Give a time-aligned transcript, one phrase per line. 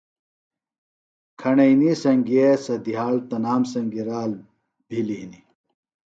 [1.39, 4.31] کھݨئنی سنگِیے سےۡ دِھیاڑ تنام سنگیۡ رال
[4.87, 5.45] بھِلیۡ ہِنیۡ